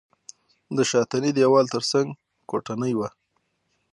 د 0.75 0.77
شاتني 0.91 1.31
دېوال 1.37 1.65
تر 1.75 1.83
څنګ 1.91 2.07
کوټنۍ 2.49 2.93
وه. 2.97 3.09